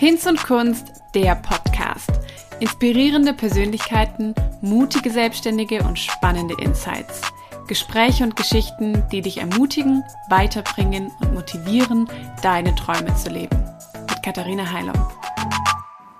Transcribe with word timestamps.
Hinz 0.00 0.24
und 0.24 0.42
Kunst, 0.42 1.02
der 1.14 1.34
Podcast. 1.34 2.10
Inspirierende 2.58 3.34
Persönlichkeiten, 3.34 4.34
mutige 4.62 5.10
Selbstständige 5.10 5.82
und 5.82 5.98
spannende 5.98 6.54
Insights. 6.58 7.20
Gespräche 7.68 8.24
und 8.24 8.34
Geschichten, 8.34 9.02
die 9.12 9.20
dich 9.20 9.36
ermutigen, 9.36 10.02
weiterbringen 10.30 11.12
und 11.20 11.34
motivieren, 11.34 12.08
deine 12.42 12.74
Träume 12.76 13.14
zu 13.14 13.28
leben. 13.28 13.62
Mit 14.08 14.22
Katharina 14.22 14.72
Heilung. 14.72 14.98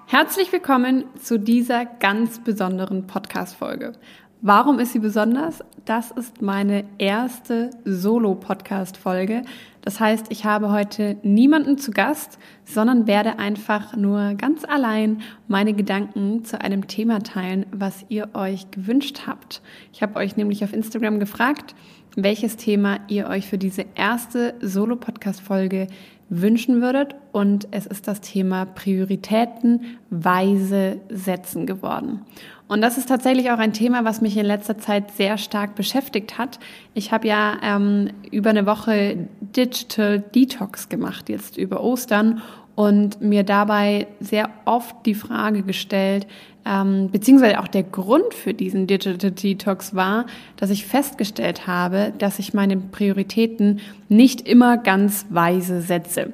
Herzlich 0.08 0.52
willkommen 0.52 1.04
zu 1.18 1.38
dieser 1.38 1.86
ganz 1.86 2.44
besonderen 2.44 3.06
Podcast-Folge. 3.06 3.94
Warum 4.42 4.78
ist 4.78 4.94
sie 4.94 5.00
besonders? 5.00 5.62
Das 5.84 6.10
ist 6.12 6.40
meine 6.40 6.84
erste 6.96 7.68
Solo-Podcast-Folge. 7.84 9.42
Das 9.82 10.00
heißt, 10.00 10.28
ich 10.30 10.46
habe 10.46 10.72
heute 10.72 11.18
niemanden 11.22 11.76
zu 11.76 11.90
Gast, 11.90 12.38
sondern 12.64 13.06
werde 13.06 13.38
einfach 13.38 13.94
nur 13.96 14.32
ganz 14.36 14.64
allein 14.64 15.20
meine 15.46 15.74
Gedanken 15.74 16.42
zu 16.42 16.58
einem 16.58 16.86
Thema 16.86 17.18
teilen, 17.22 17.66
was 17.70 18.06
ihr 18.08 18.30
euch 18.32 18.70
gewünscht 18.70 19.24
habt. 19.26 19.60
Ich 19.92 20.02
habe 20.02 20.16
euch 20.16 20.38
nämlich 20.38 20.64
auf 20.64 20.72
Instagram 20.72 21.20
gefragt, 21.20 21.74
welches 22.16 22.56
Thema 22.56 22.96
ihr 23.08 23.28
euch 23.28 23.46
für 23.46 23.58
diese 23.58 23.84
erste 23.94 24.54
Solo-Podcast-Folge 24.62 25.86
wünschen 26.30 26.80
würdet. 26.80 27.14
Und 27.32 27.68
es 27.72 27.86
ist 27.86 28.08
das 28.08 28.22
Thema 28.22 28.64
Prioritäten 28.64 29.98
weise 30.08 31.00
setzen 31.10 31.66
geworden. 31.66 32.22
Und 32.68 32.82
das 32.82 32.96
ist 32.98 33.08
tatsächlich 33.08 33.50
auch 33.50 33.58
ein 33.58 33.72
Thema, 33.72 34.04
was 34.04 34.20
mich 34.20 34.36
in 34.36 34.46
letzter 34.46 34.78
Zeit 34.78 35.10
sehr 35.10 35.38
stark 35.38 35.74
beschäftigt 35.74 36.38
hat. 36.38 36.60
Ich 36.94 37.12
habe 37.12 37.26
ja 37.26 37.58
ähm, 37.62 38.10
über 38.30 38.50
eine 38.50 38.64
Woche 38.64 39.28
Digital 39.40 40.20
Detox 40.20 40.88
gemacht, 40.88 41.28
jetzt 41.28 41.58
über 41.58 41.82
Ostern, 41.82 42.40
und 42.76 43.20
mir 43.20 43.42
dabei 43.42 44.06
sehr 44.20 44.48
oft 44.64 45.04
die 45.04 45.14
Frage 45.14 45.62
gestellt, 45.62 46.26
ähm, 46.64 47.10
beziehungsweise 47.10 47.60
auch 47.60 47.68
der 47.68 47.82
Grund 47.82 48.34
für 48.34 48.54
diesen 48.54 48.86
Digital 48.86 49.30
Detox 49.30 49.94
war, 49.94 50.26
dass 50.56 50.70
ich 50.70 50.86
festgestellt 50.86 51.66
habe, 51.66 52.12
dass 52.18 52.38
ich 52.38 52.54
meine 52.54 52.76
Prioritäten 52.76 53.80
nicht 54.08 54.42
immer 54.42 54.76
ganz 54.76 55.26
weise 55.30 55.80
setze. 55.80 56.32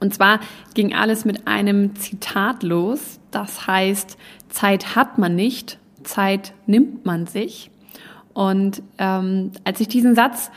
Und 0.00 0.12
zwar 0.12 0.40
ging 0.74 0.94
alles 0.94 1.24
mit 1.24 1.46
einem 1.46 1.94
Zitat 1.94 2.62
los, 2.62 3.20
das 3.30 3.66
heißt, 3.66 4.18
Zeit 4.48 4.96
hat 4.96 5.18
man 5.18 5.36
nicht, 5.36 5.78
Zeit 6.02 6.52
nimmt 6.66 7.06
man 7.06 7.26
sich. 7.26 7.70
Und 8.34 8.82
ähm, 8.98 9.52
als 9.64 9.80
ich 9.80 9.88
diesen 9.88 10.14
Satz 10.14 10.50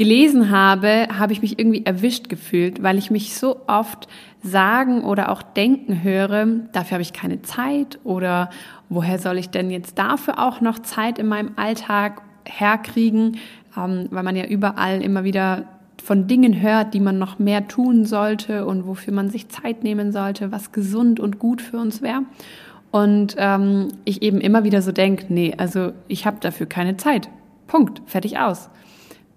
gelesen 0.00 0.50
habe, 0.50 1.08
habe 1.18 1.34
ich 1.34 1.42
mich 1.42 1.58
irgendwie 1.58 1.84
erwischt 1.84 2.30
gefühlt, 2.30 2.82
weil 2.82 2.96
ich 2.96 3.10
mich 3.10 3.34
so 3.34 3.60
oft 3.66 4.08
sagen 4.42 5.04
oder 5.04 5.30
auch 5.30 5.42
denken 5.42 6.02
höre, 6.02 6.46
dafür 6.72 6.92
habe 6.92 7.02
ich 7.02 7.12
keine 7.12 7.42
Zeit 7.42 7.98
oder 8.02 8.48
woher 8.88 9.18
soll 9.18 9.36
ich 9.36 9.50
denn 9.50 9.70
jetzt 9.70 9.98
dafür 9.98 10.38
auch 10.38 10.62
noch 10.62 10.78
Zeit 10.78 11.18
in 11.18 11.26
meinem 11.26 11.50
Alltag 11.56 12.22
herkriegen, 12.46 13.36
ähm, 13.76 14.06
weil 14.10 14.22
man 14.22 14.36
ja 14.36 14.46
überall 14.46 15.02
immer 15.02 15.22
wieder 15.22 15.66
von 16.02 16.26
Dingen 16.26 16.62
hört, 16.62 16.94
die 16.94 17.00
man 17.00 17.18
noch 17.18 17.38
mehr 17.38 17.68
tun 17.68 18.06
sollte 18.06 18.64
und 18.64 18.86
wofür 18.86 19.12
man 19.12 19.28
sich 19.28 19.50
Zeit 19.50 19.84
nehmen 19.84 20.12
sollte, 20.12 20.50
was 20.50 20.72
gesund 20.72 21.20
und 21.20 21.38
gut 21.38 21.60
für 21.60 21.76
uns 21.76 22.00
wäre. 22.00 22.22
Und 22.90 23.34
ähm, 23.36 23.88
ich 24.06 24.22
eben 24.22 24.40
immer 24.40 24.64
wieder 24.64 24.80
so 24.80 24.92
denke, 24.92 25.26
nee, 25.28 25.52
also 25.58 25.92
ich 26.08 26.24
habe 26.24 26.38
dafür 26.40 26.64
keine 26.64 26.96
Zeit. 26.96 27.28
Punkt, 27.66 28.00
fertig 28.06 28.38
aus. 28.38 28.70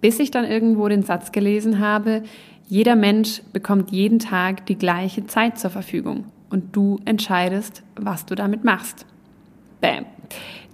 Bis 0.03 0.19
ich 0.19 0.31
dann 0.31 0.43
irgendwo 0.43 0.89
den 0.89 1.03
Satz 1.03 1.31
gelesen 1.31 1.79
habe, 1.79 2.23
jeder 2.67 2.97
Mensch 2.97 3.41
bekommt 3.53 3.89
jeden 3.91 4.19
Tag 4.19 4.65
die 4.65 4.77
gleiche 4.77 5.27
Zeit 5.27 5.57
zur 5.57 5.69
Verfügung 5.69 6.25
und 6.49 6.75
du 6.75 6.99
entscheidest, 7.05 7.83
was 7.95 8.25
du 8.25 8.35
damit 8.35 8.65
machst. 8.65 9.05
Bam. 9.79 10.03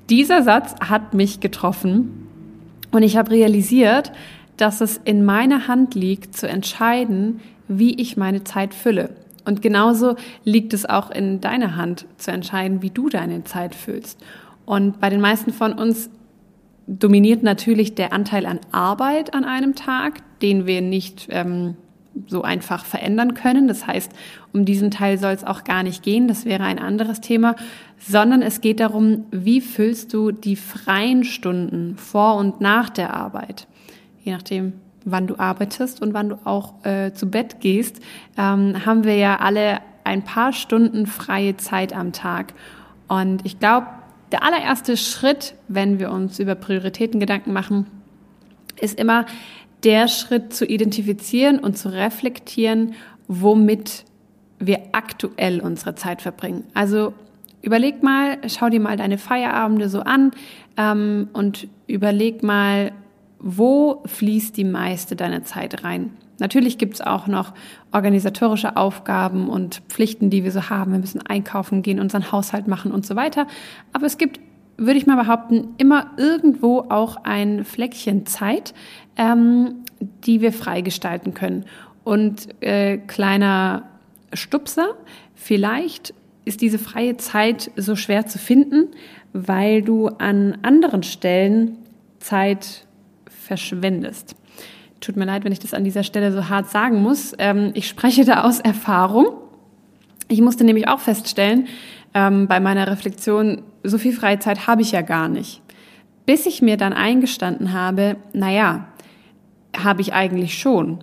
Dieser 0.09 0.41
Satz 0.41 0.73
hat 0.80 1.14
mich 1.14 1.42
getroffen 1.42 2.27
und 2.89 3.03
ich 3.03 3.17
habe 3.17 3.30
realisiert, 3.30 4.11
dass 4.58 4.81
es 4.81 4.99
in 5.05 5.23
meiner 5.23 5.67
Hand 5.67 5.93
liegt, 5.93 6.36
zu 6.36 6.49
entscheiden, 6.49 7.39
wie 7.67 8.02
ich 8.02 8.17
meine 8.17 8.43
Zeit 8.43 8.73
fülle. 8.73 9.11
Und 9.45 9.61
genauso 9.61 10.15
liegt 10.43 10.73
es 10.73 10.87
auch 10.87 11.11
in 11.11 11.39
deiner 11.39 11.76
Hand 11.76 12.08
zu 12.17 12.32
entscheiden, 12.32 12.82
wie 12.82 12.89
du 12.89 13.09
deine 13.09 13.43
Zeit 13.43 13.76
füllst. 13.76 14.20
Und 14.65 14.99
bei 14.99 15.11
den 15.11 15.21
meisten 15.21 15.53
von 15.53 15.73
uns 15.73 16.09
dominiert 16.89 17.44
natürlich 17.44 17.94
der 17.94 18.11
Anteil 18.14 18.45
an 18.48 18.60
Arbeit 18.72 19.33
an 19.36 19.45
einem 19.45 19.76
Tag, 19.76 20.22
den 20.42 20.66
wir 20.66 20.82
nicht 20.82 21.27
ähm, 21.30 21.76
so 22.27 22.42
einfach 22.42 22.83
verändern 22.83 23.36
können. 23.36 23.67
Das 23.67 23.86
heißt, 23.86 24.11
um 24.54 24.66
diesen 24.66 24.89
Teil 24.89 25.20
soll 25.20 25.33
es 25.33 25.44
auch 25.44 25.64
gar 25.64 25.83
nicht 25.83 26.02
gehen, 26.02 26.27
das 26.27 26.45
wäre 26.45 26.64
ein 26.64 26.80
anderes 26.80 27.22
Thema, 27.22 27.55
sondern 28.00 28.42
es 28.42 28.61
geht 28.61 28.80
darum, 28.80 29.26
wie 29.32 29.61
füllst 29.61 30.14
du 30.14 30.32
die 30.32 30.55
freien 30.55 31.23
Stunden 31.23 31.95
vor 31.95 32.36
und 32.36 32.60
nach 32.60 32.89
der 32.89 33.14
Arbeit, 33.14 33.67
je 34.23 34.32
nachdem, 34.32 34.73
wann 35.06 35.27
du 35.27 35.38
arbeitest 35.38 36.02
und 36.02 36.14
wann 36.14 36.30
du 36.30 36.39
auch 36.44 36.83
äh, 36.86 37.14
zu 37.14 37.30
Bett 37.30 37.61
gehst, 37.61 38.02
ähm, 38.38 38.86
haben 38.86 39.04
wir 39.04 39.16
ja 39.16 39.38
alle 39.38 39.80
ein 40.04 40.23
paar 40.23 40.54
Stunden 40.54 41.06
freie 41.06 41.56
Zeit 41.58 41.94
am 41.94 42.11
Tag. 42.14 42.54
Und 43.08 43.45
ich 43.45 43.60
glaube, 43.60 43.88
der 44.31 44.43
allererste 44.43 44.97
Schritt, 44.97 45.55
wenn 45.67 45.99
wir 45.99 46.11
uns 46.11 46.39
über 46.39 46.55
Prioritäten 46.55 47.19
Gedanken 47.19 47.53
machen, 47.53 47.87
ist 48.79 48.99
immer 48.99 49.25
der 49.83 50.07
Schritt 50.07 50.53
zu 50.53 50.65
identifizieren 50.65 51.59
und 51.59 51.77
zu 51.77 51.89
reflektieren, 51.89 52.93
womit 53.27 54.05
wir 54.59 54.79
aktuell 54.91 55.61
unsere 55.61 55.95
Zeit 55.95 56.21
verbringen. 56.21 56.65
Also 56.73 57.13
überleg 57.61 58.03
mal, 58.03 58.37
schau 58.47 58.69
dir 58.69 58.79
mal 58.79 58.97
deine 58.97 59.17
Feierabende 59.17 59.89
so 59.89 60.01
an 60.01 60.31
ähm, 60.77 61.29
und 61.33 61.67
überleg 61.87 62.43
mal, 62.43 62.91
wo 63.39 64.03
fließt 64.05 64.57
die 64.57 64.65
meiste 64.65 65.15
deiner 65.15 65.43
Zeit 65.43 65.83
rein? 65.83 66.11
Natürlich 66.39 66.77
gibt's 66.77 67.02
auch 67.02 67.27
noch 67.27 67.54
organisatorische 67.92 68.77
Aufgaben 68.77 69.50
und 69.50 69.82
Pflichten, 69.89 70.30
die 70.30 70.44
wir 70.44 70.52
so 70.52 70.70
haben. 70.70 70.92
Wir 70.92 71.00
müssen 71.00 71.26
einkaufen 71.26 71.82
gehen, 71.82 72.00
unseren 72.00 72.32
Haushalt 72.32 72.67
machen 72.67 72.92
und 72.92 73.05
so 73.05 73.16
weiter. 73.16 73.48
Aber 73.94 74.05
es 74.05 74.17
gibt, 74.17 74.39
würde 74.77 74.98
ich 74.98 75.08
mal 75.08 75.22
behaupten, 75.22 75.76
immer 75.77 76.11
irgendwo 76.17 76.86
auch 76.89 77.17
ein 77.23 77.66
Fleckchen 77.66 78.26
Zeit, 78.26 78.73
ähm, 79.17 79.83
die 80.26 80.42
wir 80.42 80.54
freigestalten 80.54 81.33
können. 81.33 81.66
Und 82.04 82.48
äh, 82.64 82.98
kleiner 82.98 83.83
Stupser, 84.33 84.95
vielleicht 85.36 86.14
ist 86.45 86.61
diese 86.61 86.80
freie 86.80 87.17
Zeit 87.17 87.71
so 87.76 87.95
schwer 87.95 88.26
zu 88.26 88.39
finden, 88.39 88.88
weil 89.33 89.82
du 89.82 90.08
an 90.08 90.58
anderen 90.61 91.04
Stellen 91.04 91.77
Zeit 92.20 92.88
verschwendest. 93.30 94.36
Tut 95.02 95.15
mir 95.15 95.26
leid, 95.26 95.45
wenn 95.45 95.52
ich 95.52 95.60
das 95.60 95.73
an 95.73 95.83
dieser 95.83 96.04
Stelle 96.04 96.32
so 96.32 96.49
hart 96.49 96.70
sagen 96.70 97.02
muss. 97.02 97.33
Ähm, 97.37 97.71
ich 97.73 97.87
spreche 97.87 98.26
da 98.26 98.43
aus 98.43 98.60
Erfahrung. 98.60 99.27
Ich 100.27 100.42
musste 100.42 100.64
nämlich 100.64 100.87
auch 100.87 100.99
feststellen, 100.99 101.67
ähm, 102.14 102.48
bei 102.48 102.60
meiner 102.60 102.87
Reflexion, 102.87 103.61
so 103.83 103.98
viel 103.98 104.14
Freizeit 104.14 104.67
habe 104.67 104.82
ich 104.82 104.92
ja 104.92 105.02
gar 105.02 105.30
nicht. 105.30 105.61
Bis 106.26 106.45
ich 106.45 106.61
mir 106.61 106.77
dann 106.77 106.93
eingestanden 106.93 107.73
habe, 107.73 108.17
naja, 108.33 108.88
habe 109.76 110.02
ich 110.02 110.14
eigentlich 110.14 110.58
schon. 110.59 110.99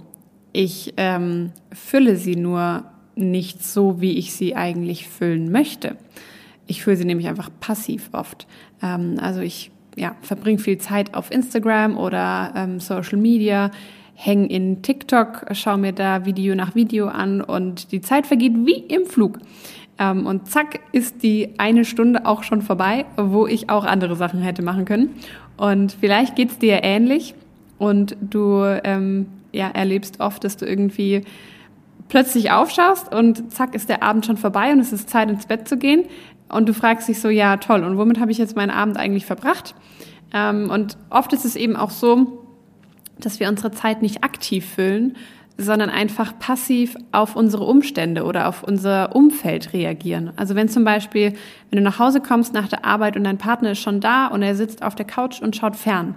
Ich 0.53 0.95
ähm, 0.97 1.53
fülle 1.73 2.17
sie 2.17 2.37
nur 2.37 2.85
nicht 3.15 3.65
so, 3.65 4.01
wie 4.01 4.19
ich 4.19 4.35
sie 4.35 4.55
eigentlich 4.57 5.09
füllen 5.09 5.51
möchte. 5.51 5.97
Ich 6.67 6.83
fülle 6.83 6.97
sie 6.97 7.05
nämlich 7.05 7.29
einfach 7.29 7.51
passiv 7.61 8.11
oft. 8.13 8.47
Ähm, 8.83 9.17
also 9.21 9.41
ich 9.41 9.71
ja, 9.97 10.15
verbringe 10.23 10.59
viel 10.59 10.79
Zeit 10.79 11.15
auf 11.15 11.31
Instagram 11.31 11.97
oder 11.97 12.53
ähm, 12.55 12.81
Social 12.81 13.19
Media, 13.19 13.71
hänge 14.15 14.47
in 14.47 14.83
TikTok, 14.83 15.47
schaue 15.53 15.79
mir 15.79 15.93
da 15.93 16.25
Video 16.25 16.55
nach 16.55 16.75
Video 16.75 17.09
an 17.09 17.41
und 17.41 17.93
die 17.93 18.01
Zeit 18.01 18.27
vergeht 18.27 18.53
wie 18.65 18.79
im 18.79 19.07
Flug. 19.07 19.39
Ähm, 19.99 20.27
und 20.27 20.49
zack 20.49 20.81
ist 20.93 21.23
die 21.23 21.59
eine 21.59 21.85
Stunde 21.85 22.27
auch 22.27 22.43
schon 22.43 22.63
vorbei, 22.63 23.07
wo 23.17 23.47
ich 23.47 23.71
auch 23.71 23.85
andere 23.85 24.17
Sachen 24.17 24.41
hätte 24.41 24.63
machen 24.63 24.85
können. 24.85 25.11
Und 25.57 25.97
vielleicht 25.99 26.37
geht's 26.37 26.59
dir 26.59 26.85
ähnlich 26.85 27.35
und 27.79 28.17
du 28.21 28.63
ähm, 28.85 29.27
ja, 29.53 29.69
erlebst 29.69 30.21
oft, 30.21 30.45
dass 30.45 30.57
du 30.57 30.67
irgendwie 30.67 31.23
plötzlich 32.09 32.51
aufschaust 32.51 33.13
und 33.13 33.53
zack 33.53 33.75
ist 33.75 33.89
der 33.89 34.03
Abend 34.03 34.27
schon 34.27 34.37
vorbei 34.37 34.73
und 34.73 34.81
es 34.81 34.93
ist 34.93 35.11
Zeit 35.11 35.31
ins 35.31 35.47
Bett 35.47 35.67
zu 35.67 35.77
gehen. 35.77 36.05
Und 36.49 36.69
du 36.69 36.75
fragst 36.75 37.09
dich 37.09 37.21
so, 37.21 37.29
ja 37.29 37.57
toll, 37.57 37.83
und 37.83 37.99
womit 37.99 38.21
habe 38.21 38.31
ich 38.31 38.39
jetzt 38.39 38.57
meinen 38.57 38.71
Abend 38.71 38.97
eigentlich 38.97 39.27
verbracht? 39.27 39.75
Ähm, 40.33 40.71
und 40.71 40.97
oft 41.11 41.33
ist 41.33 41.45
es 41.45 41.57
eben 41.57 41.77
auch 41.77 41.91
so, 41.91 42.45
dass 43.19 43.41
wir 43.41 43.49
unsere 43.49 43.71
Zeit 43.71 44.03
nicht 44.03 44.23
aktiv 44.23 44.67
füllen, 44.67 45.17
sondern 45.59 45.89
einfach 45.89 46.39
passiv 46.39 46.97
auf 47.13 47.35
unsere 47.35 47.65
Umstände 47.65 48.25
oder 48.25 48.47
auf 48.47 48.63
unser 48.63 49.17
Umfeld 49.17 49.73
reagieren. 49.73 50.33
Also 50.37 50.55
wenn 50.55 50.69
zum 50.69 50.85
Beispiel, 50.85 51.33
wenn 51.71 51.79
du 51.79 51.83
nach 51.83 51.99
Hause 51.99 52.21
kommst 52.21 52.53
nach 52.53 52.69
der 52.69 52.85
Arbeit 52.85 53.17
und 53.17 53.25
dein 53.25 53.39
Partner 53.39 53.71
ist 53.71 53.81
schon 53.81 54.01
da 54.01 54.27
und 54.27 54.43
er 54.43 54.55
sitzt 54.55 54.83
auf 54.83 54.95
der 54.95 55.07
Couch 55.07 55.41
und 55.41 55.57
schaut 55.57 55.77
fern 55.77 56.15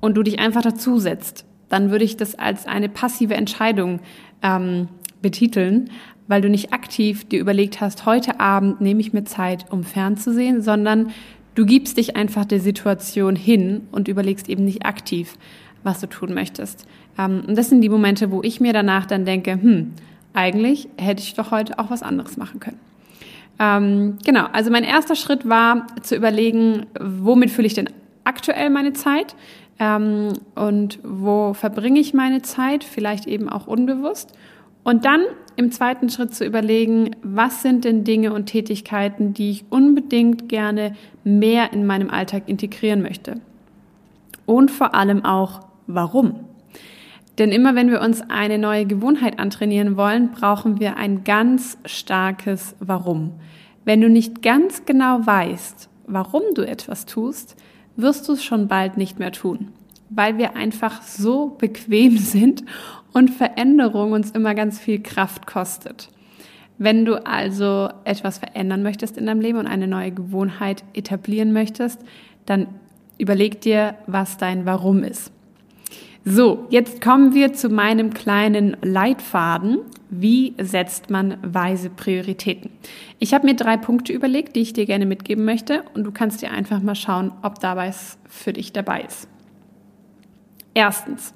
und 0.00 0.16
du 0.16 0.22
dich 0.22 0.38
einfach 0.38 0.62
dazusetzt, 0.62 1.44
dann 1.68 1.90
würde 1.90 2.04
ich 2.04 2.16
das 2.16 2.38
als 2.38 2.66
eine 2.66 2.88
passive 2.88 3.34
Entscheidung 3.34 3.98
ähm, 4.42 4.88
betiteln, 5.24 5.90
weil 6.28 6.42
du 6.42 6.50
nicht 6.50 6.72
aktiv 6.72 7.24
dir 7.24 7.40
überlegt 7.40 7.80
hast, 7.80 8.06
heute 8.06 8.38
Abend 8.38 8.80
nehme 8.80 9.00
ich 9.00 9.12
mir 9.12 9.24
Zeit, 9.24 9.66
um 9.70 9.82
fernzusehen, 9.82 10.62
sondern 10.62 11.10
du 11.54 11.64
gibst 11.64 11.96
dich 11.96 12.14
einfach 12.14 12.44
der 12.44 12.60
Situation 12.60 13.34
hin 13.34 13.88
und 13.90 14.06
überlegst 14.06 14.48
eben 14.48 14.64
nicht 14.64 14.84
aktiv, 14.84 15.36
was 15.82 16.00
du 16.00 16.06
tun 16.06 16.34
möchtest. 16.34 16.86
Ähm, 17.18 17.42
und 17.48 17.56
das 17.56 17.70
sind 17.70 17.80
die 17.80 17.88
Momente, 17.88 18.30
wo 18.30 18.42
ich 18.42 18.60
mir 18.60 18.74
danach 18.74 19.06
dann 19.06 19.24
denke, 19.24 19.52
hm, 19.52 19.92
eigentlich 20.34 20.88
hätte 20.98 21.22
ich 21.22 21.34
doch 21.34 21.50
heute 21.50 21.78
auch 21.78 21.90
was 21.90 22.02
anderes 22.02 22.36
machen 22.36 22.60
können. 22.60 22.80
Ähm, 23.58 24.18
genau, 24.24 24.46
also 24.52 24.70
mein 24.70 24.84
erster 24.84 25.14
Schritt 25.14 25.48
war 25.48 25.86
zu 26.02 26.16
überlegen, 26.16 26.86
womit 27.00 27.50
fülle 27.50 27.66
ich 27.66 27.74
denn 27.74 27.88
aktuell 28.24 28.68
meine 28.68 28.92
Zeit 28.92 29.36
ähm, 29.78 30.32
und 30.54 30.98
wo 31.02 31.54
verbringe 31.54 32.00
ich 32.00 32.14
meine 32.14 32.42
Zeit, 32.42 32.84
vielleicht 32.84 33.26
eben 33.26 33.48
auch 33.48 33.66
unbewusst. 33.66 34.32
Und 34.84 35.04
dann 35.04 35.22
im 35.56 35.72
zweiten 35.72 36.08
Schritt 36.10 36.34
zu 36.34 36.44
überlegen, 36.44 37.16
was 37.22 37.62
sind 37.62 37.84
denn 37.84 38.04
Dinge 38.04 38.32
und 38.32 38.46
Tätigkeiten, 38.46 39.34
die 39.34 39.50
ich 39.50 39.64
unbedingt 39.70 40.48
gerne 40.48 40.94
mehr 41.24 41.72
in 41.72 41.86
meinem 41.86 42.10
Alltag 42.10 42.44
integrieren 42.46 43.02
möchte. 43.02 43.40
Und 44.46 44.70
vor 44.70 44.94
allem 44.94 45.24
auch, 45.24 45.60
warum. 45.86 46.40
Denn 47.38 47.50
immer 47.50 47.74
wenn 47.74 47.90
wir 47.90 48.00
uns 48.00 48.22
eine 48.28 48.58
neue 48.58 48.86
Gewohnheit 48.86 49.38
antrainieren 49.38 49.96
wollen, 49.96 50.30
brauchen 50.30 50.78
wir 50.78 50.96
ein 50.96 51.24
ganz 51.24 51.78
starkes 51.84 52.76
Warum. 52.78 53.32
Wenn 53.84 54.00
du 54.00 54.08
nicht 54.08 54.42
ganz 54.42 54.84
genau 54.86 55.26
weißt, 55.26 55.88
warum 56.06 56.42
du 56.54 56.62
etwas 56.62 57.06
tust, 57.06 57.56
wirst 57.96 58.28
du 58.28 58.32
es 58.32 58.44
schon 58.44 58.68
bald 58.68 58.96
nicht 58.96 59.18
mehr 59.18 59.32
tun, 59.32 59.68
weil 60.14 60.38
wir 60.38 60.56
einfach 60.56 61.02
so 61.02 61.56
bequem 61.58 62.18
sind 62.18 62.64
und 63.12 63.30
Veränderung 63.30 64.12
uns 64.12 64.30
immer 64.30 64.54
ganz 64.54 64.78
viel 64.78 65.00
Kraft 65.00 65.46
kostet. 65.46 66.10
Wenn 66.76 67.04
du 67.04 67.24
also 67.24 67.88
etwas 68.04 68.38
verändern 68.38 68.82
möchtest 68.82 69.16
in 69.16 69.26
deinem 69.26 69.40
Leben 69.40 69.58
und 69.58 69.68
eine 69.68 69.86
neue 69.86 70.10
Gewohnheit 70.10 70.82
etablieren 70.92 71.52
möchtest, 71.52 72.00
dann 72.46 72.66
überleg 73.18 73.60
dir, 73.60 73.94
was 74.06 74.38
dein 74.38 74.66
Warum 74.66 75.04
ist. 75.04 75.30
So, 76.26 76.66
jetzt 76.70 77.02
kommen 77.02 77.34
wir 77.34 77.52
zu 77.52 77.68
meinem 77.68 78.14
kleinen 78.14 78.78
Leitfaden. 78.82 79.80
Wie 80.08 80.54
setzt 80.58 81.10
man 81.10 81.36
weise 81.42 81.90
Prioritäten? 81.90 82.70
Ich 83.18 83.34
habe 83.34 83.46
mir 83.46 83.54
drei 83.54 83.76
Punkte 83.76 84.12
überlegt, 84.12 84.56
die 84.56 84.62
ich 84.62 84.72
dir 84.72 84.86
gerne 84.86 85.04
mitgeben 85.06 85.44
möchte 85.44 85.84
und 85.92 86.04
du 86.04 86.12
kannst 86.12 86.40
dir 86.40 86.50
einfach 86.50 86.80
mal 86.80 86.94
schauen, 86.94 87.30
ob 87.42 87.60
dabei 87.60 87.88
es 87.88 88.18
für 88.26 88.54
dich 88.54 88.72
dabei 88.72 89.02
ist. 89.02 89.28
Erstens, 90.74 91.32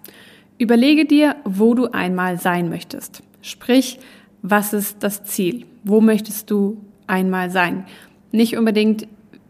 Überlege 0.59 1.05
dir, 1.05 1.37
wo 1.45 1.75
du 1.75 1.87
einmal 1.87 2.39
sein 2.39 2.69
möchtest. 2.69 3.23
Sprich, 3.43 4.01
was 4.43 4.73
ist 4.73 5.03
das 5.05 5.25
Ziel? 5.25 5.67
Wo 5.85 6.01
möchtest 6.01 6.51
du 6.51 6.79
einmal 7.07 7.51
sein? 7.51 7.87
Nicht 8.33 8.57
unbedingt, 8.57 9.07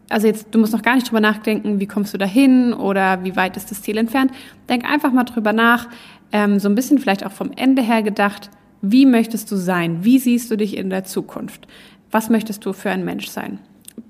also 0.09 0.27
jetzt, 0.27 0.47
du 0.51 0.59
musst 0.59 0.71
noch 0.71 0.83
gar 0.83 0.93
nicht 0.93 1.07
drüber 1.07 1.19
nachdenken, 1.19 1.79
wie 1.79 1.87
kommst 1.87 2.13
du 2.13 2.19
dahin 2.19 2.73
oder 2.73 3.23
wie 3.23 3.35
weit 3.35 3.57
ist 3.57 3.71
das 3.71 3.81
Ziel 3.81 3.97
entfernt. 3.97 4.31
Denk 4.69 4.85
einfach 4.85 5.11
mal 5.11 5.23
drüber 5.23 5.51
nach, 5.51 5.89
ähm, 6.31 6.59
so 6.59 6.69
ein 6.69 6.75
bisschen 6.75 6.99
vielleicht 6.99 7.25
auch 7.25 7.31
vom 7.31 7.51
Ende 7.55 7.81
her 7.81 8.03
gedacht, 8.03 8.51
wie 8.83 9.07
möchtest 9.07 9.51
du 9.51 9.55
sein? 9.55 10.05
Wie 10.05 10.19
siehst 10.19 10.51
du 10.51 10.57
dich 10.57 10.77
in 10.77 10.91
der 10.91 11.05
Zukunft? 11.05 11.67
Was 12.11 12.29
möchtest 12.29 12.65
du 12.65 12.73
für 12.73 12.91
ein 12.91 13.03
Mensch 13.03 13.27
sein? 13.27 13.57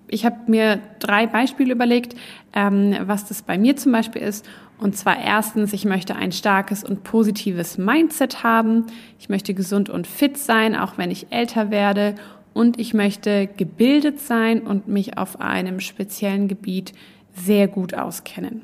Ich 0.10 0.26
habe 0.26 0.38
mir 0.48 0.80
drei 1.00 1.28
Beispiele 1.28 1.72
überlegt, 1.72 2.16
ähm, 2.54 2.96
was 3.04 3.26
das 3.26 3.42
bei 3.42 3.58
mir 3.58 3.78
zum 3.78 3.94
Beispiel 3.94 4.22
ist 4.22 4.46
und 4.80 4.96
zwar 4.96 5.20
erstens, 5.20 5.74
ich 5.74 5.84
möchte 5.84 6.16
ein 6.16 6.32
starkes 6.32 6.84
und 6.84 7.04
positives 7.04 7.78
Mindset 7.78 8.44
haben. 8.44 8.86
Ich 9.20 9.28
möchte 9.28 9.54
gesund 9.54 9.90
und 9.90 10.08
fit 10.08 10.38
sein, 10.38 10.76
auch 10.76 10.98
wenn 10.98 11.12
ich 11.12 11.28
älter 11.32 11.70
werde. 11.70 12.16
Und 12.54 12.80
ich 12.80 12.94
möchte 12.94 13.48
gebildet 13.48 14.22
sein 14.22 14.62
und 14.62 14.88
mich 14.88 15.18
auf 15.18 15.42
einem 15.42 15.82
speziellen 15.82 16.48
Gebiet 16.48 16.94
sehr 17.34 17.68
gut 17.68 17.94
auskennen. 17.94 18.62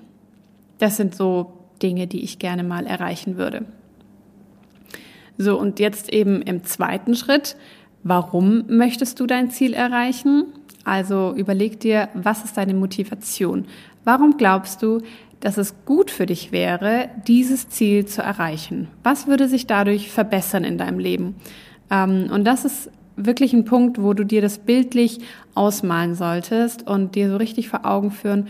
Das 0.78 0.96
sind 0.96 1.16
so 1.16 1.54
Dinge, 1.82 2.08
die 2.08 2.24
ich 2.24 2.40
gerne 2.40 2.64
mal 2.64 2.86
erreichen 2.86 3.38
würde. 3.38 3.66
So, 5.38 5.60
und 5.60 5.80
jetzt 5.80 6.12
eben 6.14 6.42
im 6.42 6.64
zweiten 6.64 7.16
Schritt, 7.16 7.58
warum 8.04 8.64
möchtest 8.70 9.20
du 9.20 9.28
dein 9.28 9.52
Ziel 9.52 9.74
erreichen? 9.74 10.46
Also 10.86 11.34
überleg 11.36 11.82
dir, 11.82 12.08
was 12.14 12.46
ist 12.46 12.56
deine 12.56 12.74
Motivation? 12.74 13.66
Warum 14.06 14.38
glaubst 14.38 14.82
du, 14.82 15.02
dass 15.40 15.58
es 15.58 15.76
gut 15.86 16.12
für 16.12 16.26
dich 16.26 16.52
wäre, 16.52 17.10
dieses 17.28 17.70
Ziel 17.70 18.06
zu 18.06 18.22
erreichen? 18.22 18.88
Was 19.04 19.28
würde 19.28 19.48
sich 19.48 19.68
dadurch 19.68 20.12
verbessern 20.12 20.64
in 20.64 20.78
deinem 20.78 21.00
Leben? 21.00 21.36
Ähm, 21.92 22.30
und 22.32 22.46
das 22.46 22.66
ist 22.66 22.90
wirklich 23.16 23.54
ein 23.54 23.66
Punkt, 23.66 24.02
wo 24.02 24.14
du 24.14 24.26
dir 24.26 24.42
das 24.42 24.60
bildlich 24.60 25.20
ausmalen 25.54 26.16
solltest 26.16 26.88
und 26.88 27.16
dir 27.16 27.30
so 27.30 27.38
richtig 27.38 27.70
vor 27.70 27.86
Augen 27.86 28.12
führen, 28.12 28.48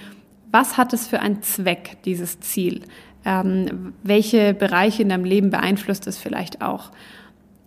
was 0.51 0.77
hat 0.77 0.93
es 0.93 1.07
für 1.07 1.19
einen 1.19 1.41
Zweck, 1.41 1.97
dieses 2.05 2.39
Ziel? 2.39 2.81
Ähm, 3.25 3.93
welche 4.03 4.53
Bereiche 4.53 5.01
in 5.01 5.09
deinem 5.09 5.25
Leben 5.25 5.49
beeinflusst 5.49 6.07
es 6.07 6.17
vielleicht 6.17 6.61
auch? 6.61 6.91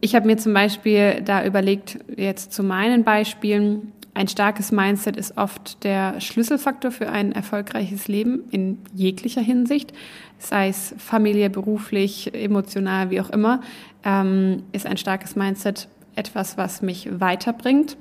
Ich 0.01 0.15
habe 0.15 0.27
mir 0.27 0.37
zum 0.37 0.55
Beispiel 0.55 1.21
da 1.25 1.45
überlegt, 1.45 1.99
jetzt 2.17 2.53
zu 2.53 2.63
meinen 2.63 3.05
Beispielen, 3.05 3.93
ein 4.19 4.27
starkes 4.27 4.73
Mindset 4.73 5.17
ist 5.17 5.39
oft 5.39 5.85
der 5.85 6.21
Schlüsselfaktor 6.21 6.91
für 6.91 7.09
ein 7.09 7.31
erfolgreiches 7.31 8.09
Leben 8.09 8.49
in 8.51 8.79
jeglicher 8.93 9.41
Hinsicht, 9.41 9.93
sei 10.39 10.67
es 10.67 10.93
familiär, 10.99 11.51
beruflich, 11.51 12.35
emotional, 12.35 13.11
wie 13.11 13.21
auch 13.21 13.31
immer, 13.31 13.61
ähm, 14.03 14.65
ist 14.73 14.87
ein 14.87 14.97
starkes 14.97 15.37
Mindset 15.37 15.87
etwas, 16.17 16.59
was 16.59 16.83
mich 16.83 17.09
weiterbringt. 17.21 17.97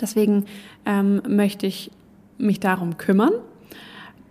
Deswegen 0.00 0.46
ähm, 0.86 1.20
möchte 1.28 1.66
ich 1.66 1.90
mich 2.38 2.58
darum 2.58 2.96
kümmern. 2.96 3.32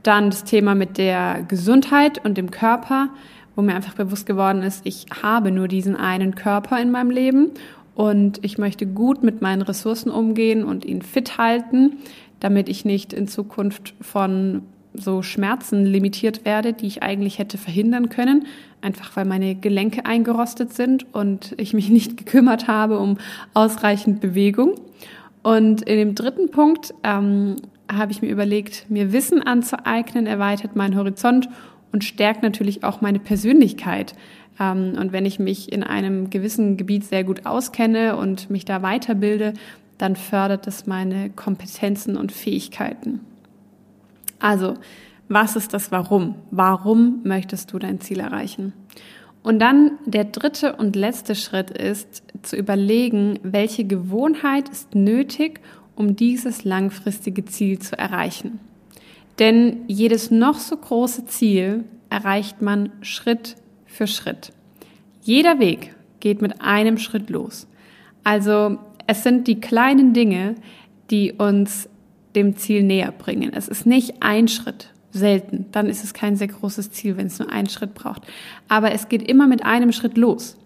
Dann 0.01 0.31
das 0.31 0.43
Thema 0.43 0.73
mit 0.73 0.97
der 0.97 1.45
Gesundheit 1.47 2.25
und 2.25 2.35
dem 2.35 2.49
Körper, 2.49 3.09
wo 3.55 3.61
mir 3.61 3.75
einfach 3.75 3.93
bewusst 3.93 4.25
geworden 4.25 4.63
ist, 4.63 4.87
ich 4.87 5.05
habe 5.21 5.51
nur 5.51 5.67
diesen 5.67 5.95
einen 5.95 6.33
Körper 6.33 6.81
in 6.81 6.89
meinem 6.89 7.11
Leben 7.11 7.51
und 7.95 8.43
ich 8.43 8.57
möchte 8.57 8.85
gut 8.85 9.23
mit 9.23 9.41
meinen 9.41 9.61
Ressourcen 9.61 10.09
umgehen 10.09 10.63
und 10.63 10.85
ihn 10.85 11.01
fit 11.01 11.37
halten, 11.37 11.97
damit 12.39 12.69
ich 12.69 12.85
nicht 12.85 13.13
in 13.13 13.27
Zukunft 13.27 13.93
von 14.01 14.63
so 14.93 15.21
Schmerzen 15.21 15.85
limitiert 15.85 16.45
werde, 16.45 16.73
die 16.73 16.85
ich 16.85 17.03
eigentlich 17.03 17.39
hätte 17.39 17.57
verhindern 17.57 18.09
können, 18.09 18.45
einfach 18.81 19.15
weil 19.15 19.25
meine 19.25 19.55
Gelenke 19.55 20.05
eingerostet 20.05 20.73
sind 20.73 21.13
und 21.13 21.55
ich 21.57 21.73
mich 21.73 21.89
nicht 21.91 22.17
gekümmert 22.17 22.67
habe 22.67 22.99
um 22.99 23.17
ausreichend 23.53 24.21
Bewegung. 24.21 24.75
Und 25.41 25.81
in 25.81 25.97
dem 25.97 26.15
dritten 26.15 26.51
Punkt 26.51 26.93
ähm, 27.03 27.57
habe 27.91 28.11
ich 28.11 28.21
mir 28.21 28.29
überlegt, 28.29 28.89
mir 28.89 29.11
Wissen 29.11 29.41
anzueignen, 29.41 30.25
erweitert 30.25 30.75
meinen 30.75 30.95
Horizont 30.95 31.49
und 31.91 32.03
stärkt 32.03 32.43
natürlich 32.43 32.83
auch 32.83 33.01
meine 33.01 33.19
Persönlichkeit. 33.19 34.15
Ähm, 34.59 34.95
und 34.99 35.11
wenn 35.11 35.25
ich 35.25 35.39
mich 35.39 35.71
in 35.71 35.83
einem 35.83 36.29
gewissen 36.29 36.77
Gebiet 36.77 37.05
sehr 37.05 37.23
gut 37.23 37.45
auskenne 37.45 38.15
und 38.15 38.49
mich 38.49 38.65
da 38.65 38.81
weiterbilde, 38.81 39.53
dann 39.97 40.15
fördert 40.15 40.67
es 40.67 40.87
meine 40.87 41.29
Kompetenzen 41.29 42.17
und 42.17 42.31
Fähigkeiten. 42.31 43.21
Also, 44.39 44.75
was 45.29 45.55
ist 45.55 45.73
das 45.73 45.91
Warum? 45.91 46.35
Warum 46.51 47.21
möchtest 47.23 47.71
du 47.71 47.79
dein 47.79 48.01
Ziel 48.01 48.19
erreichen? 48.19 48.73
Und 49.41 49.59
dann 49.59 49.91
der 50.05 50.25
dritte 50.25 50.75
und 50.75 50.95
letzte 50.95 51.35
Schritt 51.35 51.69
ist 51.69 52.23
zu 52.41 52.55
überlegen, 52.55 53.39
welche 53.43 53.83
Gewohnheit 53.83 54.69
ist 54.69 54.95
nötig, 54.95 55.59
um 55.95 56.15
dieses 56.15 56.63
langfristige 56.63 57.45
Ziel 57.45 57.79
zu 57.79 57.97
erreichen. 57.97 58.59
Denn 59.39 59.81
jedes 59.87 60.31
noch 60.31 60.59
so 60.59 60.77
große 60.77 61.25
Ziel 61.25 61.83
erreicht 62.09 62.61
man 62.61 62.91
Schritt 63.01 63.55
für 63.93 64.07
Schritt. 64.07 64.51
Jeder 65.21 65.59
Weg 65.59 65.95
geht 66.19 66.41
mit 66.41 66.61
einem 66.61 66.97
Schritt 66.97 67.29
los. 67.29 67.67
Also 68.23 68.77
es 69.07 69.23
sind 69.23 69.47
die 69.47 69.59
kleinen 69.59 70.13
Dinge, 70.13 70.55
die 71.09 71.33
uns 71.33 71.89
dem 72.35 72.55
Ziel 72.55 72.83
näher 72.83 73.11
bringen. 73.11 73.51
Es 73.53 73.67
ist 73.67 73.85
nicht 73.85 74.21
ein 74.21 74.47
Schritt, 74.47 74.89
selten. 75.11 75.65
Dann 75.71 75.87
ist 75.87 76.03
es 76.03 76.13
kein 76.13 76.35
sehr 76.35 76.47
großes 76.47 76.91
Ziel, 76.91 77.17
wenn 77.17 77.27
es 77.27 77.39
nur 77.39 77.51
einen 77.51 77.69
Schritt 77.69 77.93
braucht. 77.93 78.23
Aber 78.67 78.91
es 78.91 79.09
geht 79.09 79.21
immer 79.29 79.47
mit 79.47 79.63
einem 79.65 79.91
Schritt 79.91 80.17
los. 80.17 80.57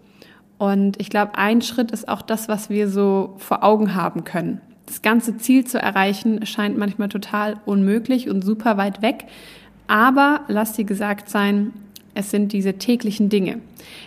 Und 0.56 1.00
ich 1.00 1.10
glaube, 1.10 1.36
ein 1.36 1.62
Schritt 1.62 1.90
ist 1.90 2.08
auch 2.08 2.22
das, 2.22 2.48
was 2.48 2.70
wir 2.70 2.88
so 2.88 3.34
vor 3.38 3.62
Augen 3.62 3.94
haben 3.94 4.24
können. 4.24 4.60
Das 4.86 5.02
ganze 5.02 5.36
Ziel 5.36 5.66
zu 5.66 5.78
erreichen 5.78 6.44
scheint 6.46 6.78
manchmal 6.78 7.10
total 7.10 7.60
unmöglich 7.66 8.28
und 8.28 8.42
super 8.42 8.76
weit 8.76 9.02
weg. 9.02 9.26
Aber 9.86 10.40
lass 10.48 10.72
dir 10.72 10.84
gesagt 10.84 11.28
sein, 11.28 11.72
es 12.18 12.30
sind 12.30 12.52
diese 12.52 12.74
täglichen 12.74 13.28
Dinge. 13.28 13.60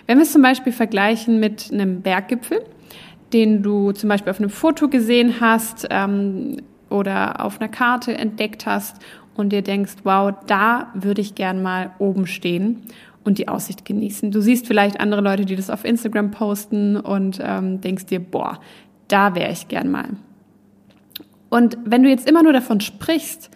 Wenn 0.06 0.18
wir 0.18 0.24
es 0.24 0.34
zum 0.34 0.42
Beispiel 0.42 0.74
vergleichen 0.74 1.40
mit 1.40 1.72
einem 1.72 2.02
Berggipfel, 2.02 2.62
den 3.32 3.64
du 3.64 3.94
zum 3.94 4.10
Beispiel 4.10 4.32
auf 4.32 4.40
einem 4.40 4.50
Foto 4.50 4.90
gesehen 4.90 5.36
hast 5.40 5.88
ähm, 5.90 6.58
oder 6.90 7.44
auf 7.44 7.62
einer 7.62 7.70
Karte 7.70 8.18
entdeckt 8.18 8.66
hast 8.66 8.98
und 9.36 9.54
dir 9.54 9.62
denkst, 9.62 9.94
wow, 10.04 10.34
da 10.46 10.92
würde 10.94 11.22
ich 11.22 11.36
gern 11.36 11.64
mal 11.64 11.92
oben 12.00 12.28
stehen. 12.28 12.84
und 13.24 13.38
die 13.38 13.48
Aussicht 13.48 13.86
genießen. 13.86 14.32
Du 14.32 14.42
siehst 14.42 14.66
vielleicht 14.66 15.00
andere 15.00 15.22
Leute, 15.22 15.46
die 15.46 15.56
das 15.56 15.70
auf 15.70 15.86
Instagram 15.86 16.32
posten 16.32 16.98
und 16.98 17.40
ähm, 17.40 17.80
denkst 17.80 18.08
dir, 18.08 18.20
boah, 18.20 18.60
da 19.08 19.36
wäre 19.36 19.52
ich 19.52 19.68
gern 19.68 19.92
mal. 19.92 20.10
Und 21.50 21.78
wenn 21.86 22.02
du 22.02 22.10
jetzt 22.10 22.28
immer 22.28 22.42
nur 22.42 22.54
davon 22.54 22.82
sprichst 22.82 23.52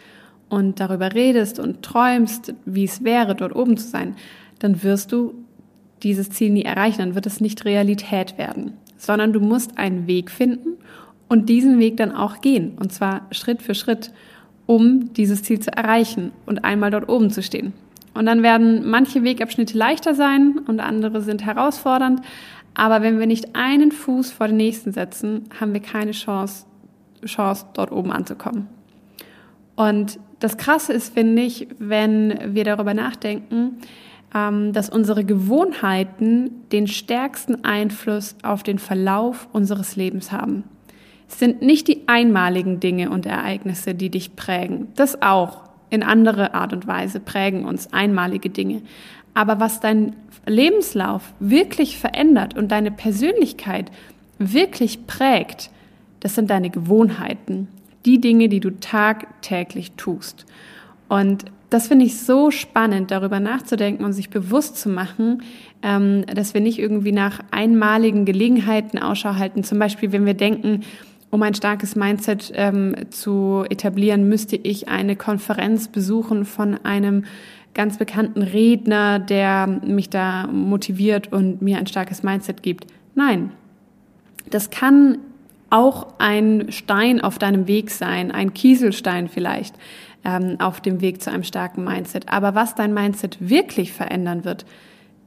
und 0.49 0.79
darüber 0.79 1.13
redest 1.13 1.59
und 1.59 1.81
träumst, 1.81 2.53
wie 2.65 2.83
es 2.83 3.03
wäre, 3.03 3.33
dort 3.33 3.55
oben 3.55 3.77
zu 3.77 3.87
sein, 3.87 4.15
dann 4.65 4.83
wirst 4.83 5.11
du 5.11 5.35
dieses 6.03 6.29
Ziel 6.31 6.51
nie 6.51 6.63
erreichen, 6.63 6.99
dann 6.99 7.15
wird 7.15 7.25
es 7.25 7.39
nicht 7.39 7.65
Realität 7.65 8.37
werden, 8.37 8.73
sondern 8.97 9.31
du 9.31 9.39
musst 9.39 9.77
einen 9.77 10.07
Weg 10.07 10.31
finden 10.31 10.77
und 11.29 11.49
diesen 11.49 11.79
Weg 11.79 11.97
dann 11.97 12.11
auch 12.11 12.41
gehen, 12.41 12.73
und 12.79 12.91
zwar 12.91 13.27
Schritt 13.31 13.61
für 13.61 13.75
Schritt, 13.75 14.11
um 14.65 15.13
dieses 15.13 15.43
Ziel 15.43 15.59
zu 15.59 15.71
erreichen 15.71 16.31
und 16.45 16.65
einmal 16.65 16.91
dort 16.91 17.07
oben 17.09 17.29
zu 17.29 17.43
stehen. 17.43 17.73
Und 18.15 18.25
dann 18.25 18.43
werden 18.43 18.89
manche 18.89 19.23
Wegabschnitte 19.23 19.77
leichter 19.77 20.15
sein 20.15 20.59
und 20.67 20.79
andere 20.79 21.21
sind 21.21 21.45
herausfordernd. 21.45 22.21
Aber 22.73 23.01
wenn 23.01 23.19
wir 23.19 23.27
nicht 23.27 23.55
einen 23.55 23.91
Fuß 23.91 24.31
vor 24.31 24.47
den 24.47 24.57
nächsten 24.57 24.93
setzen, 24.93 25.43
haben 25.59 25.73
wir 25.73 25.81
keine 25.81 26.11
Chance, 26.11 26.65
Chance 27.25 27.65
dort 27.73 27.91
oben 27.91 28.11
anzukommen. 28.11 28.67
Und 29.75 30.19
das 30.39 30.57
Krasse 30.57 30.93
ist, 30.93 31.13
finde 31.13 31.41
ich, 31.41 31.67
wenn 31.77 32.55
wir 32.55 32.63
darüber 32.63 32.93
nachdenken, 32.93 33.77
dass 34.31 34.89
unsere 34.89 35.23
Gewohnheiten 35.23 36.51
den 36.71 36.87
stärksten 36.87 37.63
Einfluss 37.63 38.35
auf 38.43 38.63
den 38.63 38.79
Verlauf 38.79 39.47
unseres 39.53 39.95
Lebens 39.95 40.33
haben. 40.33 40.65
Es 41.29 41.39
sind 41.39 41.61
nicht 41.61 41.87
die 41.87 42.07
einmaligen 42.07 42.79
Dinge 42.79 43.09
und 43.09 43.25
Ereignisse, 43.25 43.95
die 43.95 44.09
dich 44.09 44.35
prägen. 44.35 44.89
Das 44.95 45.21
auch 45.21 45.63
in 45.89 46.03
andere 46.03 46.53
Art 46.53 46.73
und 46.73 46.85
Weise 46.87 47.19
prägen 47.19 47.65
uns 47.65 47.93
einmalige 47.93 48.49
Dinge. 48.49 48.81
Aber 49.33 49.59
was 49.59 49.79
dein 49.79 50.15
Lebenslauf 50.45 51.33
wirklich 51.39 51.97
verändert 51.97 52.57
und 52.57 52.71
deine 52.71 52.91
Persönlichkeit 52.91 53.91
wirklich 54.37 55.07
prägt, 55.07 55.69
das 56.19 56.35
sind 56.35 56.49
deine 56.49 56.69
Gewohnheiten, 56.69 57.67
die 58.05 58.19
Dinge, 58.19 58.49
die 58.49 58.59
du 58.59 58.71
tagtäglich 58.71 59.93
tust. 59.93 60.45
Und 61.07 61.45
das 61.69 61.87
finde 61.87 62.05
ich 62.05 62.19
so 62.19 62.51
spannend, 62.51 63.11
darüber 63.11 63.39
nachzudenken 63.39 64.05
und 64.05 64.13
sich 64.13 64.29
bewusst 64.29 64.77
zu 64.77 64.89
machen, 64.89 65.43
ähm, 65.81 66.25
dass 66.33 66.53
wir 66.53 66.61
nicht 66.61 66.79
irgendwie 66.79 67.11
nach 67.11 67.39
einmaligen 67.51 68.25
Gelegenheiten 68.25 68.99
Ausschau 68.99 69.35
halten. 69.35 69.63
Zum 69.63 69.79
Beispiel, 69.79 70.11
wenn 70.11 70.25
wir 70.25 70.35
denken, 70.35 70.81
um 71.31 71.41
ein 71.43 71.53
starkes 71.53 71.95
Mindset 71.95 72.51
ähm, 72.55 72.95
zu 73.09 73.65
etablieren, 73.69 74.27
müsste 74.29 74.55
ich 74.55 74.87
eine 74.87 75.15
Konferenz 75.15 75.87
besuchen 75.87 76.45
von 76.45 76.79
einem 76.85 77.25
ganz 77.73 77.97
bekannten 77.97 78.41
Redner, 78.41 79.19
der 79.19 79.67
mich 79.67 80.09
da 80.09 80.47
motiviert 80.47 81.31
und 81.33 81.61
mir 81.61 81.77
ein 81.77 81.87
starkes 81.87 82.23
Mindset 82.23 82.63
gibt. 82.63 82.87
Nein, 83.15 83.51
das 84.49 84.69
kann 84.69 85.17
auch 85.69 86.07
ein 86.17 86.71
Stein 86.71 87.21
auf 87.21 87.37
deinem 87.39 87.67
Weg 87.67 87.91
sein, 87.91 88.31
ein 88.31 88.53
Kieselstein 88.53 89.27
vielleicht 89.27 89.75
ähm, 90.23 90.57
auf 90.59 90.81
dem 90.81 91.01
Weg 91.01 91.21
zu 91.21 91.31
einem 91.31 91.43
starken 91.43 91.83
Mindset. 91.83 92.29
Aber 92.29 92.55
was 92.55 92.75
dein 92.75 92.93
Mindset 92.93 93.37
wirklich 93.39 93.93
verändern 93.93 94.45
wird, 94.45 94.65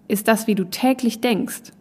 ist 0.07 0.29
das, 0.29 0.47
wie 0.47 0.55
du 0.55 0.65
täglich 0.65 1.21
denkst 1.21 1.73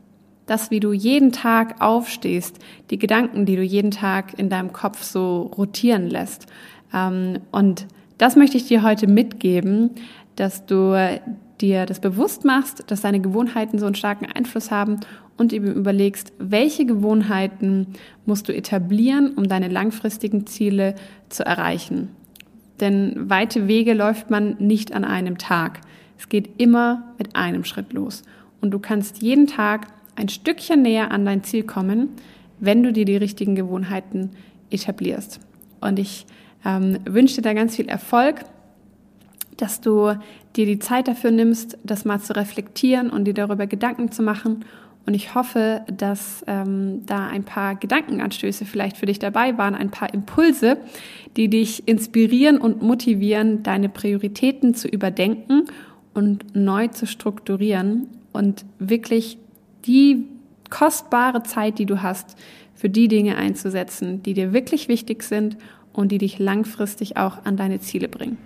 das, 0.48 0.72
wie 0.72 0.80
du 0.80 0.94
jeden 0.94 1.32
Tag 1.32 1.82
aufstehst, 1.82 2.58
die 2.90 2.98
Gedanken, 2.98 3.46
die 3.46 3.56
du 3.56 3.62
jeden 3.62 3.92
Tag 3.92 4.40
in 4.40 4.50
deinem 4.50 4.74
Kopf 4.74 5.04
so 5.04 5.52
rotieren 5.58 6.10
lässt. 6.10 6.48
Ähm, 6.94 7.42
und 7.52 7.86
das 8.18 8.36
möchte 8.36 8.58
ich 8.58 8.68
dir 8.68 8.82
heute 8.82 9.06
mitgeben, 9.08 9.92
dass 10.36 10.66
du 10.66 11.20
dir 11.62 11.86
das 11.86 12.00
bewusst 12.00 12.46
machst, 12.46 12.84
dass 12.88 13.02
deine 13.02 13.20
Gewohnheiten 13.20 13.78
so 13.78 13.86
einen 13.86 13.96
starken 13.96 14.26
Einfluss 14.26 14.72
haben 14.72 15.00
und 15.38 15.54
eben 15.54 15.74
überlegst, 15.74 16.34
welche 16.40 16.86
Gewohnheiten 16.86 17.88
musst 18.26 18.50
du 18.50 18.56
etablieren, 18.56 19.34
um 19.36 19.48
deine 19.48 19.68
langfristigen 19.68 20.48
Ziele 20.48 20.96
zu 21.30 21.46
erreichen. 21.46 22.10
Denn 22.80 23.30
weite 23.30 23.68
Wege 23.68 23.94
läuft 23.94 24.30
man 24.30 24.56
nicht 24.60 24.94
an 24.94 25.04
einem 25.04 25.38
Tag. 25.38 25.82
Es 26.18 26.30
geht 26.30 26.50
immer 26.58 27.04
mit 27.18 27.36
einem 27.36 27.64
Schritt 27.64 27.94
los. 27.94 28.24
Und 28.62 28.72
du 28.72 28.80
kannst 28.80 29.22
jeden 29.22 29.48
Tag 29.48 29.88
ein 30.16 30.30
Stückchen 30.30 30.82
näher 30.82 31.12
an 31.12 31.26
dein 31.26 31.44
Ziel 31.44 31.64
kommen, 31.64 32.10
wenn 32.60 32.84
du 32.84 32.92
dir 32.92 33.06
die 33.06 33.18
richtigen 33.18 33.56
Gewohnheiten 33.56 34.32
etablierst. 34.72 35.40
Und 35.80 36.00
ich 36.00 36.26
ähm, 36.66 37.00
wünsche 37.06 37.36
dir 37.36 37.44
da 37.44 37.54
ganz 37.54 37.76
viel 37.76 37.88
Erfolg, 37.88 38.44
dass 39.58 39.82
du 39.82 40.14
dir 40.56 40.66
die 40.66 40.80
Zeit 40.80 41.08
dafür 41.08 41.32
nimmst, 41.32 41.78
das 41.84 42.06
mal 42.06 42.20
zu 42.20 42.36
reflektieren 42.36 43.10
und 43.10 43.26
dir 43.26 43.34
darüber 43.34 43.68
Gedanken 43.68 44.12
zu 44.12 44.24
machen. 44.24 44.66
Und 45.08 45.14
ich 45.14 45.34
hoffe, 45.36 45.84
dass 45.88 46.44
ähm, 46.48 47.06
da 47.06 47.28
ein 47.28 47.46
paar 47.46 47.76
Gedankenanstöße 47.76 48.66
vielleicht 48.66 48.98
für 48.98 49.06
dich 49.06 49.20
dabei 49.20 49.58
waren, 49.58 49.74
ein 49.74 49.90
paar 49.90 50.14
Impulse, 50.14 50.78
die 51.38 51.48
dich 51.48 51.88
inspirieren 51.88 52.58
und 52.58 52.82
motivieren, 52.82 53.64
deine 53.64 53.88
Prioritäten 53.88 54.74
zu 54.74 54.90
überdenken 54.90 55.64
und 56.14 56.54
neu 56.58 56.90
zu 56.90 57.08
strukturieren 57.08 58.08
und 58.34 58.66
wirklich 58.80 59.38
die 59.86 60.26
kostbare 60.70 61.42
Zeit, 61.42 61.80
die 61.80 61.86
du 61.86 62.02
hast, 62.02 62.36
für 62.76 62.90
die 62.90 63.08
Dinge 63.08 63.38
einzusetzen, 63.38 64.22
die 64.24 64.34
dir 64.34 64.52
wirklich 64.52 64.90
wichtig 64.90 65.24
sind 65.24 65.56
und 65.94 66.12
die 66.12 66.18
dich 66.18 66.38
langfristig 66.38 67.16
auch 67.16 67.46
an 67.46 67.56
deine 67.56 67.80
Ziele 67.80 68.10
bringen. 68.10 68.38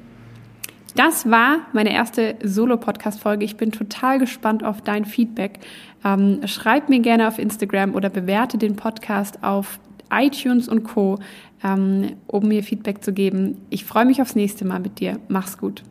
Das 0.96 1.30
war 1.30 1.60
meine 1.74 1.94
erste 1.94 2.36
Solo-Podcast-Folge. 2.44 3.46
Ich 3.46 3.56
bin 3.56 3.72
total 3.72 4.20
gespannt 4.20 4.64
auf 4.64 4.82
dein 4.82 5.06
Feedback. 5.06 5.60
Ähm, 6.04 6.42
schreib 6.46 6.90
mir 6.90 7.00
gerne 7.00 7.28
auf 7.28 7.40
Instagram 7.40 7.96
oder 7.96 8.10
bewerte 8.10 8.58
den 8.58 8.76
Podcast 8.76 9.44
auf 9.44 9.80
iTunes 10.12 10.68
und 10.68 10.84
Co., 10.84 11.20
ähm, 11.64 12.18
um 12.28 12.48
mir 12.48 12.64
Feedback 12.64 13.04
zu 13.04 13.14
geben. 13.14 13.62
Ich 13.70 13.86
freue 13.86 14.06
mich 14.06 14.22
aufs 14.22 14.36
nächste 14.36 14.66
Mal 14.66 14.80
mit 14.80 15.00
dir. 15.00 15.20
Mach's 15.28 15.58
gut. 15.58 15.84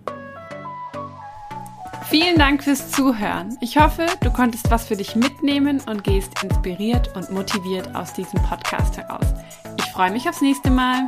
Vielen 2.09 2.37
Dank 2.38 2.64
fürs 2.64 2.90
Zuhören. 2.90 3.57
Ich 3.61 3.78
hoffe, 3.78 4.07
du 4.21 4.33
konntest 4.33 4.69
was 4.71 4.87
für 4.87 4.97
dich 4.97 5.14
mitnehmen 5.14 5.80
und 5.88 6.02
gehst 6.02 6.42
inspiriert 6.42 7.14
und 7.14 7.30
motiviert 7.30 7.95
aus 7.95 8.12
diesem 8.12 8.42
Podcast 8.42 8.99
heraus. 8.99 9.26
Ich 9.78 9.85
freue 9.92 10.11
mich 10.11 10.28
aufs 10.28 10.40
nächste 10.40 10.71
Mal. 10.71 11.07